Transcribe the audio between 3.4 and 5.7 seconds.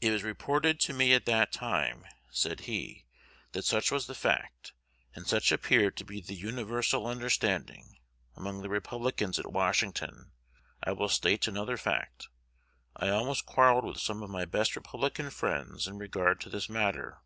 "that such was the fact; and such